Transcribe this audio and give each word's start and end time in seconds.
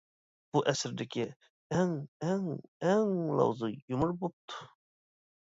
بۇ 0.55 0.61
ئەسىردىكى 0.71 1.25
ئەڭ 1.75 1.93
ئەڭ 2.29 2.47
ئەڭ 2.89 3.15
لاۋزا 3.41 3.71
يۇمۇر 3.75 4.15
بوپتۇ! 4.25 4.65